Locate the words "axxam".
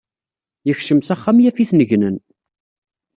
1.13-1.37